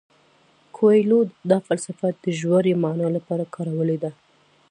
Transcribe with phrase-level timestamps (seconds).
[0.75, 1.19] کویلیو
[1.49, 4.11] دا فلسفه د ژورې مانا لپاره کارولې ده.